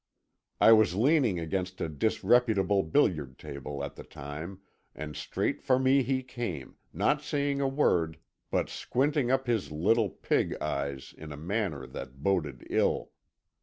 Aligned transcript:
I 0.59 0.71
was 0.71 0.95
leaning 0.95 1.39
against 1.39 1.79
a 1.79 1.87
disreputable 1.87 2.81
billiard 2.81 3.37
table, 3.37 3.83
at 3.83 3.93
the 3.95 4.03
time, 4.03 4.61
and 4.95 5.15
straight 5.15 5.61
for 5.61 5.77
me 5.77 6.01
he 6.01 6.23
came, 6.23 6.77
not 6.91 7.21
saying 7.21 7.61
a 7.61 7.67
word, 7.67 8.17
but 8.49 8.67
squinting 8.67 9.29
up 9.29 9.45
his 9.45 9.71
little, 9.71 10.09
pig 10.09 10.57
eyes 10.59 11.13
in 11.15 11.31
a 11.31 11.37
manner 11.37 11.85
that 11.85 12.23
boded 12.23 12.65
ill. 12.67 13.11